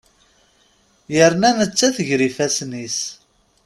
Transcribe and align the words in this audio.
Yerna 1.15 1.49
nettat 1.59 1.97
gar 2.07 2.21
ifasen-is. 2.29 2.99